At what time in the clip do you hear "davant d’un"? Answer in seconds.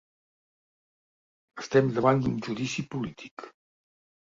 1.99-2.41